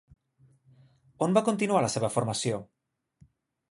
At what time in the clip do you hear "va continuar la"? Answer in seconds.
1.39-1.93